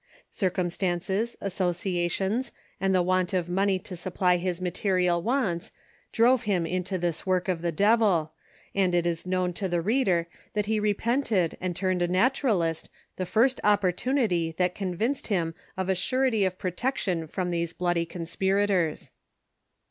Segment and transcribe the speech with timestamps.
[0.31, 5.71] Circum stances, associations and tlie want of money to supply his material wants
[6.11, 8.31] drove him into this work of the devil,
[8.73, 10.25] and it is known to the reader
[10.55, 15.93] that lie repented and turned a Naturalist the first opportunity that convinced him of a
[15.93, 19.11] surety of protection from these bloody conspirators.